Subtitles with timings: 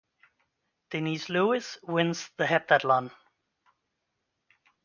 [0.89, 3.11] Denise Lewis wins the heptathlon.